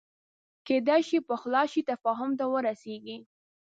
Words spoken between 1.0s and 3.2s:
شوای پخلا شي تفاهم ته ورسېږي